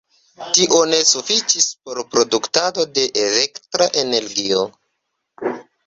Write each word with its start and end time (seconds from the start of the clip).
Tio 0.53 0.79
ne 0.93 1.01
sufiĉis 1.09 1.67
por 1.85 2.01
produktado 2.15 2.89
de 2.99 3.07
elektra 3.29 3.93
energio. 4.07 4.69